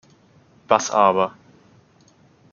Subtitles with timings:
[0.67, 1.37] Was aber?